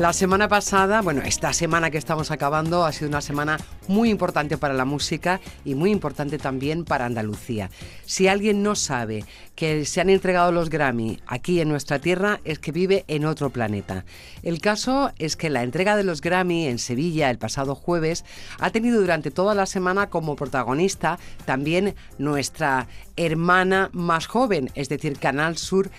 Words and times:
La 0.00 0.14
semana 0.14 0.48
pasada, 0.48 1.02
bueno, 1.02 1.20
esta 1.20 1.52
semana 1.52 1.90
que 1.90 1.98
estamos 1.98 2.30
acabando 2.30 2.86
ha 2.86 2.92
sido 2.92 3.10
una 3.10 3.20
semana 3.20 3.58
muy 3.86 4.08
importante 4.08 4.56
para 4.56 4.72
la 4.72 4.86
música 4.86 5.42
y 5.62 5.74
muy 5.74 5.90
importante 5.90 6.38
también 6.38 6.86
para 6.86 7.04
Andalucía. 7.04 7.68
Si 8.06 8.26
alguien 8.26 8.62
no 8.62 8.76
sabe 8.76 9.26
que 9.54 9.84
se 9.84 10.00
han 10.00 10.08
entregado 10.08 10.52
los 10.52 10.70
Grammy 10.70 11.20
aquí 11.26 11.60
en 11.60 11.68
nuestra 11.68 11.98
tierra, 11.98 12.40
es 12.44 12.58
que 12.58 12.72
vive 12.72 13.04
en 13.08 13.26
otro 13.26 13.50
planeta. 13.50 14.06
El 14.42 14.62
caso 14.62 15.12
es 15.18 15.36
que 15.36 15.50
la 15.50 15.62
entrega 15.62 15.96
de 15.96 16.04
los 16.04 16.22
Grammy 16.22 16.66
en 16.66 16.78
Sevilla 16.78 17.28
el 17.28 17.36
pasado 17.36 17.74
jueves 17.74 18.24
ha 18.58 18.70
tenido 18.70 19.02
durante 19.02 19.30
toda 19.30 19.54
la 19.54 19.66
semana 19.66 20.08
como 20.08 20.34
protagonista 20.34 21.18
también 21.44 21.94
nuestra 22.16 22.86
hermana 23.18 23.90
más 23.92 24.26
joven, 24.26 24.70
es 24.74 24.88
decir, 24.88 25.18
Canal 25.18 25.58
Sur, 25.58 25.90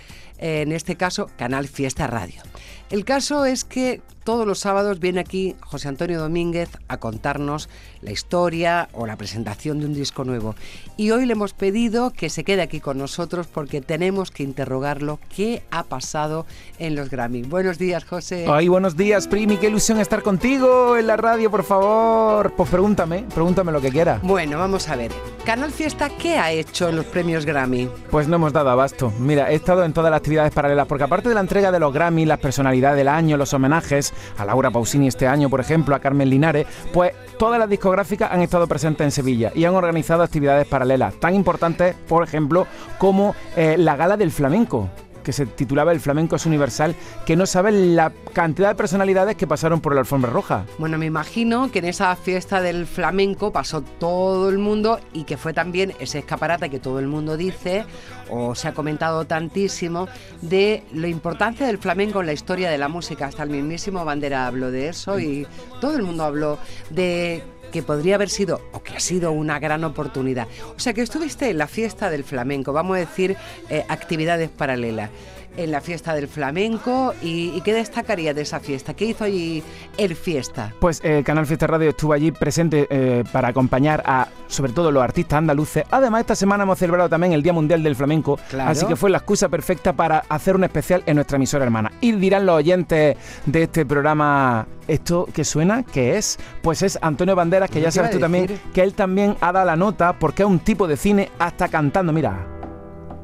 en 0.41 0.71
este 0.71 0.97
caso 0.97 1.29
Canal 1.37 1.67
Fiesta 1.67 2.07
Radio. 2.07 2.41
El 2.89 3.05
caso 3.05 3.45
es 3.45 3.63
que 3.63 4.01
todos 4.23 4.45
los 4.45 4.59
sábados 4.59 4.99
viene 4.99 5.19
aquí 5.19 5.55
José 5.61 5.87
Antonio 5.87 6.19
Domínguez 6.19 6.69
a 6.87 6.97
contarnos 6.97 7.69
la 8.01 8.11
historia 8.11 8.89
o 8.93 9.05
la 9.05 9.17
presentación 9.17 9.79
de 9.79 9.85
un 9.85 9.93
disco 9.93 10.23
nuevo. 10.23 10.55
Y 10.97 11.11
hoy 11.11 11.25
le 11.25 11.33
hemos 11.33 11.53
pedido 11.53 12.11
que 12.11 12.29
se 12.29 12.43
quede 12.43 12.61
aquí 12.61 12.79
con 12.79 12.97
nosotros 12.97 13.47
porque 13.47 13.81
tenemos 13.81 14.31
que 14.31 14.43
interrogarlo 14.43 15.19
qué 15.35 15.63
ha 15.71 15.83
pasado 15.83 16.45
en 16.79 16.95
los 16.95 17.09
Grammy. 17.09 17.43
Buenos 17.43 17.77
días, 17.77 18.05
José. 18.05 18.45
Ay, 18.47 18.67
buenos 18.67 18.95
días, 18.95 19.27
Primi. 19.27 19.57
Qué 19.57 19.67
ilusión 19.67 19.99
estar 19.99 20.21
contigo 20.21 20.97
en 20.97 21.07
la 21.07 21.17
radio, 21.17 21.49
por 21.49 21.63
favor. 21.63 22.53
Pues 22.55 22.69
pregúntame, 22.69 23.25
pregúntame 23.33 23.71
lo 23.71 23.81
que 23.81 23.89
quieras. 23.89 24.21
Bueno, 24.21 24.57
vamos 24.59 24.87
a 24.89 24.95
ver. 24.95 25.11
Canal 25.45 25.71
Fiesta, 25.71 26.09
¿qué 26.09 26.37
ha 26.37 26.51
hecho 26.51 26.89
en 26.89 26.97
los 26.97 27.05
premios 27.05 27.45
Grammy? 27.45 27.89
Pues 28.11 28.27
no 28.27 28.35
hemos 28.35 28.53
dado 28.53 28.69
abasto. 28.69 29.11
Mira, 29.19 29.51
he 29.51 29.55
estado 29.55 29.83
en 29.83 29.93
todas 29.93 30.11
las 30.11 30.19
actividades 30.19 30.53
paralelas 30.53 30.85
porque 30.87 31.03
aparte 31.03 31.29
de 31.29 31.35
la 31.35 31.41
entrega 31.41 31.71
de 31.71 31.79
los 31.79 31.91
Grammy, 31.91 32.25
las 32.25 32.39
personalidades 32.39 32.97
del 32.97 33.07
año, 33.07 33.37
los 33.37 33.53
homenajes 33.53 34.10
a 34.37 34.45
Laura 34.45 34.71
Pausini 34.71 35.07
este 35.07 35.27
año, 35.27 35.49
por 35.49 35.59
ejemplo, 35.59 35.95
a 35.95 35.99
Carmen 35.99 36.29
Linares, 36.29 36.67
pues 36.93 37.13
todas 37.37 37.59
las 37.59 37.69
discográficas 37.69 38.31
han 38.31 38.41
estado 38.41 38.67
presentes 38.67 39.05
en 39.05 39.11
Sevilla 39.11 39.51
y 39.55 39.65
han 39.65 39.75
organizado 39.75 40.23
actividades 40.23 40.67
paralelas, 40.67 41.15
tan 41.19 41.35
importantes, 41.35 41.95
por 42.07 42.23
ejemplo, 42.23 42.67
como 42.97 43.35
eh, 43.55 43.75
la 43.77 43.95
Gala 43.95 44.17
del 44.17 44.31
Flamenco 44.31 44.89
que 45.23 45.33
se 45.33 45.45
titulaba 45.45 45.91
El 45.91 45.99
flamenco 45.99 46.35
es 46.35 46.45
universal, 46.45 46.95
que 47.25 47.35
no 47.35 47.45
sabe 47.45 47.71
la 47.71 48.11
cantidad 48.33 48.69
de 48.69 48.75
personalidades 48.75 49.35
que 49.35 49.47
pasaron 49.47 49.81
por 49.81 49.93
la 49.93 50.01
alfombra 50.01 50.31
roja. 50.31 50.65
Bueno, 50.77 50.97
me 50.97 51.05
imagino 51.05 51.71
que 51.71 51.79
en 51.79 51.85
esa 51.85 52.15
fiesta 52.15 52.61
del 52.61 52.85
flamenco 52.85 53.51
pasó 53.51 53.81
todo 53.81 54.49
el 54.49 54.57
mundo 54.57 54.99
y 55.13 55.23
que 55.23 55.37
fue 55.37 55.53
también 55.53 55.93
ese 55.99 56.19
escaparate 56.19 56.69
que 56.69 56.79
todo 56.79 56.99
el 56.99 57.07
mundo 57.07 57.37
dice, 57.37 57.85
o 58.29 58.55
se 58.55 58.67
ha 58.67 58.73
comentado 58.73 59.25
tantísimo, 59.25 60.07
de 60.41 60.83
la 60.93 61.07
importancia 61.07 61.67
del 61.67 61.77
flamenco 61.77 62.21
en 62.21 62.27
la 62.27 62.33
historia 62.33 62.69
de 62.69 62.77
la 62.77 62.87
música. 62.87 63.25
Hasta 63.25 63.43
el 63.43 63.49
mismísimo 63.49 64.05
Bandera 64.05 64.47
habló 64.47 64.71
de 64.71 64.89
eso 64.89 65.19
y 65.19 65.47
todo 65.79 65.95
el 65.95 66.03
mundo 66.03 66.23
habló 66.23 66.57
de 66.89 67.43
que 67.71 67.83
podría 67.83 68.15
haber 68.15 68.29
sido 68.29 68.61
o 68.73 68.83
que 68.83 68.95
ha 68.95 68.99
sido 68.99 69.31
una 69.31 69.59
gran 69.59 69.83
oportunidad. 69.83 70.47
O 70.75 70.79
sea 70.79 70.93
que 70.93 71.01
estuviste 71.01 71.49
en 71.49 71.57
la 71.57 71.67
fiesta 71.67 72.09
del 72.09 72.23
flamenco, 72.23 72.73
vamos 72.73 72.97
a 72.97 72.99
decir 72.99 73.35
eh, 73.69 73.85
actividades 73.89 74.49
paralelas 74.49 75.09
en 75.57 75.71
la 75.71 75.81
fiesta 75.81 76.13
del 76.13 76.27
flamenco 76.27 77.13
y, 77.21 77.59
qué 77.61 77.73
destacaría 77.73 78.33
de 78.33 78.41
esa 78.41 78.59
fiesta? 78.59 78.93
¿Qué 78.93 79.05
hizo 79.05 79.23
allí 79.23 79.63
el 79.97 80.15
fiesta? 80.15 80.73
Pues 80.79 80.99
el 81.03 81.23
Canal 81.23 81.45
Fiesta 81.45 81.67
Radio 81.67 81.89
estuvo 81.89 82.13
allí 82.13 82.31
presente 82.31 82.87
eh, 82.89 83.23
para 83.31 83.49
acompañar 83.49 84.01
a 84.05 84.27
sobre 84.47 84.73
todo 84.73 84.91
los 84.91 85.03
artistas 85.03 85.37
andaluces. 85.37 85.83
Además 85.91 86.21
esta 86.21 86.35
semana 86.35 86.63
hemos 86.63 86.79
celebrado 86.79 87.09
también 87.09 87.33
el 87.33 87.43
Día 87.43 87.53
Mundial 87.53 87.83
del 87.83 87.95
Flamenco, 87.95 88.39
así 88.59 88.85
que 88.85 88.95
fue 88.95 89.09
la 89.09 89.19
excusa 89.19 89.49
perfecta 89.49 89.93
para 89.93 90.23
hacer 90.29 90.55
un 90.55 90.63
especial 90.63 91.03
en 91.05 91.15
nuestra 91.15 91.37
emisora 91.37 91.65
hermana. 91.65 91.91
Y 92.01 92.11
dirán 92.13 92.45
los 92.45 92.57
oyentes 92.57 93.17
de 93.45 93.63
este 93.63 93.85
programa 93.85 94.67
esto 94.87 95.27
que 95.33 95.45
suena, 95.45 95.83
¿qué 95.83 96.17
es? 96.17 96.37
Pues 96.61 96.81
es 96.81 96.99
Antonio 97.01 97.35
Banderas, 97.35 97.69
que 97.69 97.81
ya 97.81 97.91
sabes 97.91 98.11
tú 98.11 98.19
también, 98.19 98.47
que 98.73 98.81
él 98.81 98.93
también 98.93 99.37
ha 99.39 99.51
dado 99.51 99.65
la 99.65 99.75
nota 99.75 100.17
porque 100.19 100.43
es 100.43 100.49
un 100.49 100.59
tipo 100.59 100.87
de 100.87 100.97
cine 100.97 101.31
hasta 101.39 101.69
cantando, 101.69 102.11
mira. 102.11 102.50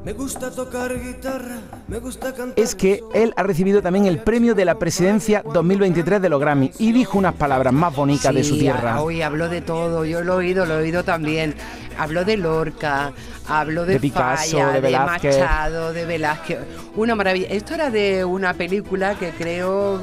Me 0.08 0.14
gusta 0.14 0.50
tocar 0.50 0.98
guitarra, 0.98 1.58
me 1.86 1.98
gusta 1.98 2.32
cantar. 2.32 2.54
Es 2.56 2.74
que 2.74 3.02
él 3.12 3.34
ha 3.36 3.42
recibido 3.42 3.82
también 3.82 4.06
el 4.06 4.18
premio 4.20 4.54
de 4.54 4.64
la 4.64 4.78
presidencia 4.78 5.42
2023 5.44 6.22
de 6.22 6.30
los 6.30 6.40
Grammy 6.40 6.70
y 6.78 6.92
dijo 6.92 7.18
unas 7.18 7.34
palabras 7.34 7.74
más 7.74 7.94
bonitas 7.94 8.34
de 8.34 8.42
su 8.42 8.56
tierra. 8.56 9.02
Hoy 9.02 9.20
habló 9.20 9.50
de 9.50 9.60
todo, 9.60 10.06
yo 10.06 10.22
lo 10.22 10.32
he 10.32 10.36
oído, 10.36 10.64
lo 10.64 10.78
he 10.78 10.82
oído 10.84 11.04
también. 11.04 11.54
Habló 11.98 12.24
de 12.24 12.38
Lorca, 12.38 13.12
habló 13.46 13.84
de, 13.84 14.00
Picasso, 14.00 14.56
de, 14.72 14.80
de 14.80 14.92
Machado, 14.92 15.92
de 15.92 16.06
Velázquez. 16.06 16.58
Una 16.96 17.14
maravilla. 17.14 17.48
Esto 17.48 17.74
era 17.74 17.90
de 17.90 18.24
una 18.24 18.54
película 18.54 19.14
que 19.14 19.32
creo 19.32 20.00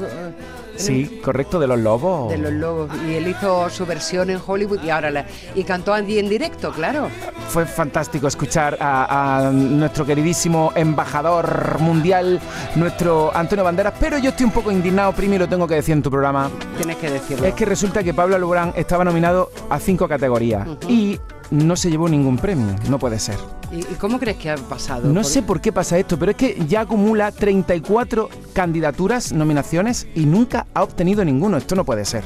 Sí, 0.76 1.20
correcto, 1.24 1.58
de 1.58 1.66
los 1.66 1.78
lobos. 1.78 2.30
De 2.30 2.38
los 2.38 2.52
lobos. 2.52 2.90
Y 3.08 3.14
él 3.14 3.28
hizo 3.28 3.68
su 3.70 3.86
versión 3.86 4.30
en 4.30 4.40
Hollywood 4.44 4.82
y 4.82 4.90
ahora 4.90 5.10
la, 5.10 5.26
y 5.54 5.64
cantó 5.64 5.92
allí 5.92 6.18
en 6.18 6.28
directo, 6.28 6.72
claro. 6.72 7.08
Fue 7.48 7.66
fantástico 7.66 8.26
escuchar 8.26 8.76
a, 8.80 9.50
nuestro 9.52 10.04
queridísimo 10.04 10.72
embajador 10.74 11.78
mundial, 11.80 12.40
nuestro 12.74 13.34
Antonio 13.34 13.64
Banderas, 13.64 13.94
pero 13.98 14.18
yo 14.18 14.30
estoy 14.30 14.46
un 14.46 14.52
poco 14.52 14.70
indignado, 14.70 15.12
primero 15.12 15.44
lo 15.44 15.48
tengo 15.48 15.66
que 15.66 15.76
decir 15.76 15.92
en 15.92 16.02
tu 16.02 16.10
programa. 16.10 16.50
Tienes 16.76 16.96
que 16.96 17.10
decirlo. 17.10 17.46
Es 17.46 17.54
que 17.54 17.64
resulta 17.64 18.02
que 18.02 18.14
Pablo 18.14 18.36
Alborán 18.36 18.72
estaba 18.76 19.04
nominado 19.04 19.50
a 19.68 19.78
cinco 19.78 20.08
categorías 20.08 20.66
y 20.88 21.18
no 21.50 21.76
se 21.76 21.90
llevó 21.90 22.08
ningún 22.08 22.36
premio, 22.36 22.74
no 22.88 22.98
puede 22.98 23.18
ser. 23.18 23.36
¿Y, 23.72 23.82
cómo 23.94 24.18
crees 24.18 24.36
que 24.36 24.50
ha 24.50 24.56
pasado? 24.56 25.12
No 25.12 25.24
sé 25.24 25.42
por 25.42 25.60
qué 25.60 25.72
pasa 25.72 25.98
esto, 25.98 26.18
pero 26.18 26.30
es 26.30 26.36
que 26.36 26.56
ya 26.68 26.82
acumula 26.82 27.32
34 27.32 28.28
candidaturas, 28.52 29.32
nominaciones 29.32 30.06
y 30.14 30.26
nunca 30.26 30.66
ha 30.74 30.82
obtenido 30.82 31.24
ninguno. 31.24 31.56
Esto 31.56 31.74
no 31.74 31.84
puede 31.84 32.04
ser 32.04 32.24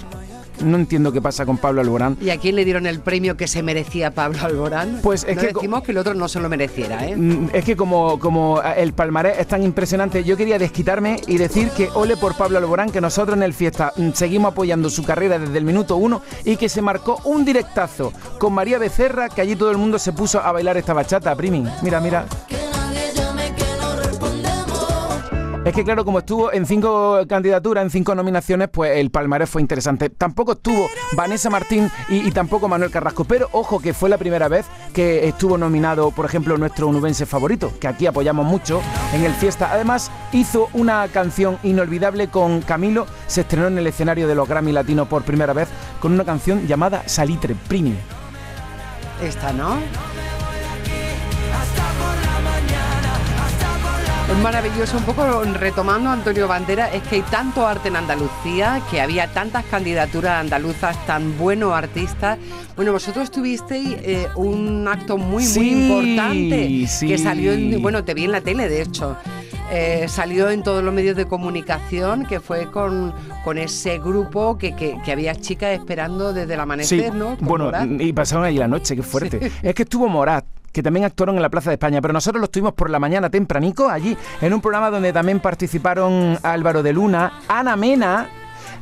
no 0.63 0.77
entiendo 0.77 1.13
qué 1.13 1.21
pasa 1.21 1.47
con 1.47 1.59
Pablo 1.59 1.81
Alborán. 1.81 2.17
¿Y 2.21 2.31
a 2.31 2.39
quién 2.39 2.57
le 2.57 2.65
dieron 2.65 2.87
el 2.87 3.01
premio 3.01 3.37
que 3.37 3.49
se 3.49 3.63
merecía 3.63 4.11
Pablo 4.13 4.39
Alborán? 4.43 5.01
Pues 5.03 5.25
es 5.25 5.37
no 5.37 5.43
que 5.43 5.49
decimos 5.49 5.83
que 5.83 5.93
el 5.93 5.99
otro 5.99 6.15
no 6.15 6.29
se 6.29 6.41
lo 6.41 6.49
mereciera, 6.49 7.07
¿eh? 7.07 7.17
Mm, 7.17 7.49
es 7.53 7.65
que 7.65 7.77
como, 7.77 8.19
como 8.19 8.63
el 8.63 8.93
palmarés 8.93 9.39
es 9.39 9.47
tan 9.47 9.63
impresionante, 9.63 10.25
yo 10.25 10.37
quería 10.37 10.59
desquitarme 10.59 11.21
y 11.27 11.39
decir 11.39 11.71
que 11.71 11.89
ole 11.95 12.17
por 12.17 12.37
Pablo 12.37 12.59
Alborán, 12.59 12.91
que 12.91 13.01
nosotros 13.01 13.37
en 13.37 13.43
el 13.43 13.55
Fiesta 13.55 13.93
mm, 13.97 14.11
seguimos 14.13 14.53
apoyando 14.53 14.91
su 14.91 15.03
carrera 15.05 15.39
desde 15.39 15.59
el 15.59 15.65
minuto 15.65 15.97
uno 15.97 16.23
y 16.45 16.57
que 16.57 16.69
se 16.69 16.83
marcó 16.83 17.21
un 17.25 17.45
directazo 17.45 18.13
con 18.39 18.53
María 18.53 18.79
Becerra, 18.79 19.29
que 19.29 19.41
allí 19.41 19.57
todo 19.57 19.71
el 19.71 19.79
mundo 19.79 19.99
se 19.99 20.13
puso 20.13 20.41
a 20.41 20.53
bailar 20.53 20.77
esta 20.77 20.93
bachata, 20.93 21.35
primi. 21.35 21.65
Mira, 21.83 22.01
mira. 22.01 22.27
Es 25.63 25.75
que 25.75 25.85
claro, 25.85 26.07
como 26.07 26.21
estuvo 26.21 26.51
en 26.55 26.65
cinco 26.65 27.21
candidaturas, 27.29 27.85
en 27.85 27.91
cinco 27.91 28.15
nominaciones, 28.15 28.71
pues 28.73 28.97
el 28.97 29.11
palmarés 29.11 29.51
fue 29.51 29.61
interesante. 29.61 30.09
Tampoco 30.09 30.53
estuvo 30.53 30.89
Vanessa 31.13 31.51
Martín 31.51 31.91
y, 32.09 32.31
tampoco 32.31 32.67
Manuel 32.67 32.91
Carrasco, 32.91 33.25
pero 33.25 33.51
ojo 33.53 33.79
que 33.79 33.93
fue 33.93 34.09
la 34.09 34.17
primera 34.17 34.49
vez 34.49 34.65
que 34.95 35.29
estuvo 35.29 35.59
nominado, 35.59 36.13
por 36.13 36.25
ejemplo, 36.25 36.57
nuestro 36.57 36.89
unubense 36.89 37.27
favorito, 37.27 37.73
que 37.79 37.89
aquí 37.89 38.07
apoyamos 38.07 38.47
mucho 38.47 38.81
en 39.13 39.23
el 39.23 39.35
Fiesta. 39.35 39.71
Además, 39.71 40.11
hizo 40.33 40.71
una 40.73 41.07
canción 41.09 41.59
inolvidable 41.63 42.29
con 42.29 42.63
Camilo, 42.63 43.07
se 43.27 43.43
estrenó 43.43 43.67
en 43.67 43.77
el 43.77 43.87
escenario 43.87 44.27
de 44.27 44.35
los 44.35 44.49
Grammy 44.49 44.73
Latinos 44.73 45.09
por 45.09 45.25
primera 45.25 45.53
vez 45.53 45.69
con 46.01 46.13
una 46.13 46.25
canción 46.25 46.67
llamada 46.67 47.07
Salitre 47.07 47.55
Primi. 47.69 47.97
Esta, 49.23 49.53
¿no? 49.53 49.77
Es 54.31 54.39
maravilloso, 54.39 54.97
un 54.97 55.03
poco 55.03 55.43
retomando 55.59 56.09
Antonio 56.09 56.47
Bandera, 56.47 56.89
es 56.95 57.03
que 57.03 57.17
hay 57.17 57.23
tanto 57.23 57.67
arte 57.67 57.89
en 57.89 57.97
Andalucía, 57.97 58.81
que 58.89 59.01
había 59.01 59.27
tantas 59.27 59.65
candidaturas 59.65 60.39
andaluzas, 60.39 61.05
tan 61.05 61.37
buenos 61.37 61.73
artistas. 61.73 62.39
Bueno, 62.77 62.93
vosotros 62.93 63.33
tuvisteis 63.33 63.97
eh, 64.03 64.29
un 64.37 64.87
acto 64.87 65.19
muy, 65.19 65.45
muy 65.45 65.71
importante 65.71 66.87
que 67.01 67.19
salió, 67.19 67.53
en, 67.53 67.83
bueno, 67.83 68.05
te 68.05 68.15
vi 68.15 68.25
en 68.25 68.33
la 68.33 68.41
tele, 68.41 68.69
de 68.69 68.83
hecho. 68.83 69.17
Eh, 69.73 70.07
salió 70.09 70.49
en 70.51 70.63
todos 70.63 70.83
los 70.85 70.95
medios 70.95 71.17
de 71.17 71.27
comunicación, 71.27 72.25
que 72.25 72.39
fue 72.39 72.71
con, 72.71 73.13
con 73.43 73.59
ese 73.59 73.99
grupo 73.99 74.57
que, 74.57 74.77
que, 74.77 75.13
había 75.13 75.35
chicas 75.35 75.73
esperando 75.73 76.33
desde 76.33 76.55
el 76.55 76.61
amanecer, 76.61 77.13
¿no? 77.15 77.37
bueno, 77.41 77.73
y 77.99 78.13
pasaron 78.13 78.45
ahí 78.45 78.57
la 78.57 78.69
noche, 78.69 78.95
qué 78.95 79.03
fuerte. 79.03 79.51
Es 79.61 79.75
que 79.75 79.83
estuvo 79.83 80.09
Morat, 80.09 80.45
que 80.73 80.83
también 80.83 81.05
actuaron 81.05 81.37
en 81.37 81.43
la 81.43 81.49
Plaza 81.49 81.71
de 81.71 81.75
España, 81.75 82.01
pero 82.01 82.13
nosotros 82.13 82.41
los 82.41 82.51
tuvimos 82.51 82.75
por 82.75 82.91
la 82.91 82.99
mañana 82.99 83.31
tempranico, 83.31 83.89
allí, 83.89 84.17
en 84.41 84.53
un 84.53 84.61
programa 84.61 84.91
donde 84.91 85.13
también 85.13 85.41
participaron 85.41 86.39
Álvaro 86.43 86.83
de 86.83 86.93
Luna, 86.93 87.41
Ana 87.49 87.77
Mena, 87.77 88.29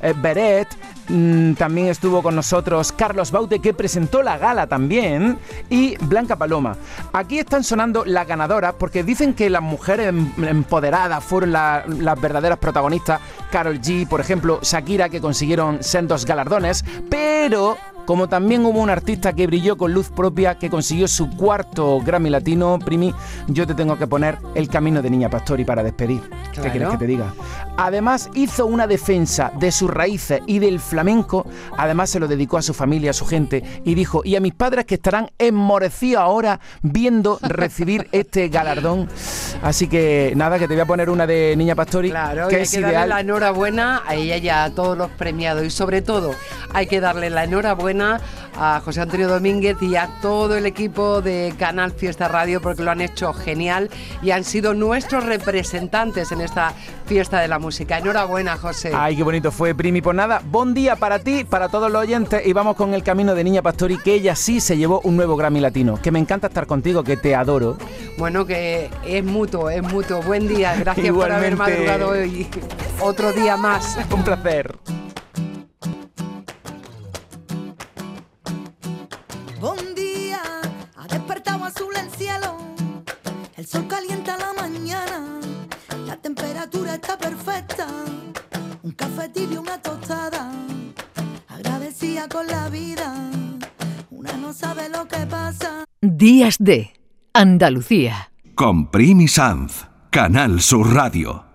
eh, 0.02 0.14
Beret, 0.16 0.68
Mm, 1.08 1.54
también 1.54 1.88
estuvo 1.88 2.22
con 2.22 2.36
nosotros 2.36 2.92
Carlos 2.92 3.30
Baute, 3.30 3.60
que 3.60 3.72
presentó 3.72 4.22
la 4.22 4.36
gala 4.36 4.66
también, 4.66 5.38
y 5.70 5.96
Blanca 6.04 6.36
Paloma. 6.36 6.76
Aquí 7.12 7.38
están 7.38 7.64
sonando 7.64 8.04
las 8.04 8.26
ganadoras 8.26 8.74
porque 8.78 9.02
dicen 9.02 9.34
que 9.34 9.48
las 9.48 9.62
mujeres 9.62 10.08
em, 10.08 10.30
empoderadas 10.44 11.24
fueron 11.24 11.52
las 11.52 12.20
verdaderas 12.20 12.58
protagonistas. 12.58 13.20
Carol 13.50 13.80
G, 13.80 14.06
por 14.06 14.20
ejemplo, 14.20 14.60
Shakira, 14.62 15.08
que 15.08 15.20
consiguieron 15.20 15.82
sendos 15.82 16.26
galardones, 16.26 16.84
pero 17.08 17.78
como 18.08 18.26
también 18.26 18.64
hubo 18.64 18.80
un 18.80 18.88
artista 18.88 19.34
que 19.34 19.46
brilló 19.46 19.76
con 19.76 19.92
luz 19.92 20.08
propia, 20.08 20.54
que 20.54 20.70
consiguió 20.70 21.06
su 21.08 21.28
cuarto 21.28 22.00
Grammy 22.00 22.30
Latino, 22.30 22.78
Primi, 22.82 23.12
yo 23.48 23.66
te 23.66 23.74
tengo 23.74 23.98
que 23.98 24.06
poner 24.06 24.38
El 24.54 24.70
Camino 24.70 25.02
de 25.02 25.10
Niña 25.10 25.28
Pastori 25.28 25.66
para 25.66 25.82
despedir. 25.82 26.22
¿Qué 26.54 26.70
quieres 26.70 26.88
que 26.88 26.96
te 26.96 27.06
diga? 27.06 27.34
Además, 27.76 28.30
hizo 28.32 28.64
una 28.64 28.86
defensa 28.86 29.52
de 29.60 29.70
sus 29.70 29.90
raíces 29.90 30.40
y 30.46 30.58
del 30.58 30.80
flamenco, 30.80 31.46
además 31.76 32.08
se 32.08 32.18
lo 32.18 32.26
dedicó 32.26 32.56
a 32.56 32.62
su 32.62 32.72
familia, 32.72 33.10
a 33.10 33.12
su 33.12 33.26
gente, 33.26 33.62
y 33.84 33.94
dijo, 33.94 34.22
y 34.24 34.36
a 34.36 34.40
mis 34.40 34.54
padres 34.54 34.86
que 34.86 34.94
estarán 34.94 35.30
enmorecidos 35.38 36.22
ahora 36.22 36.60
viendo 36.80 37.38
recibir 37.42 38.08
este 38.12 38.48
galardón. 38.48 39.06
Así 39.62 39.86
que 39.86 40.32
nada, 40.34 40.58
que 40.58 40.66
te 40.66 40.72
voy 40.72 40.80
a 40.80 40.86
poner 40.86 41.10
una 41.10 41.26
de 41.26 41.54
Niña 41.58 41.74
Pastori, 41.74 42.08
claro, 42.08 42.48
que 42.48 42.56
hay 42.56 42.66
que 42.66 42.80
darle 42.80 43.06
la 43.06 43.20
enhorabuena 43.20 44.02
a 44.06 44.14
ella 44.14 44.38
y 44.38 44.48
a 44.48 44.74
todos 44.74 44.96
los 44.96 45.10
premiados, 45.10 45.62
y 45.62 45.70
sobre 45.70 46.00
todo 46.00 46.34
hay 46.72 46.86
que 46.86 47.00
darle 47.00 47.30
la 47.30 47.44
enhorabuena 47.44 48.20
a 48.56 48.80
José 48.84 49.00
Antonio 49.00 49.28
Domínguez 49.28 49.76
y 49.80 49.96
a 49.96 50.08
todo 50.20 50.56
el 50.56 50.66
equipo 50.66 51.22
de 51.22 51.54
Canal 51.58 51.92
Fiesta 51.92 52.28
Radio 52.28 52.60
porque 52.60 52.82
lo 52.82 52.90
han 52.90 53.00
hecho 53.00 53.32
genial 53.32 53.90
y 54.22 54.32
han 54.32 54.44
sido 54.44 54.74
nuestros 54.74 55.24
representantes 55.24 56.32
en 56.32 56.40
esta 56.40 56.72
fiesta 57.06 57.40
de 57.40 57.48
la 57.48 57.58
música. 57.58 57.98
Enhorabuena, 57.98 58.56
José. 58.56 58.92
Ay, 58.94 59.16
qué 59.16 59.22
bonito 59.22 59.52
fue, 59.52 59.74
Primi. 59.74 60.00
Pues 60.00 60.16
nada, 60.16 60.42
buen 60.44 60.74
día 60.74 60.96
para 60.96 61.18
ti, 61.20 61.44
para 61.44 61.68
todos 61.68 61.90
los 61.90 62.02
oyentes 62.02 62.44
y 62.44 62.52
vamos 62.52 62.76
con 62.76 62.94
el 62.94 63.02
camino 63.02 63.34
de 63.34 63.44
Niña 63.44 63.62
Pastori, 63.62 63.96
que 63.98 64.14
ella 64.14 64.34
sí 64.34 64.60
se 64.60 64.76
llevó 64.76 65.00
un 65.04 65.16
nuevo 65.16 65.36
Grammy 65.36 65.60
Latino. 65.60 66.00
Que 66.02 66.10
me 66.10 66.18
encanta 66.18 66.48
estar 66.48 66.66
contigo, 66.66 67.04
que 67.04 67.16
te 67.16 67.34
adoro. 67.34 67.78
Bueno, 68.16 68.44
que 68.46 68.90
es 69.06 69.24
mutuo, 69.24 69.70
es 69.70 69.82
mutuo. 69.82 70.22
Buen 70.22 70.48
día, 70.48 70.74
gracias 70.76 71.14
por 71.14 71.30
haber 71.30 71.56
madrugado 71.56 72.10
hoy. 72.10 72.48
Otro 73.00 73.32
día 73.32 73.56
más. 73.56 73.96
un 74.12 74.24
placer. 74.24 74.76
Días 96.18 96.56
de 96.58 96.94
Andalucía. 97.32 98.32
Con 98.56 98.90
Primi 98.90 99.28
Sanz, 99.28 99.86
Canal 100.10 100.60
Sur 100.60 100.92
Radio. 100.92 101.47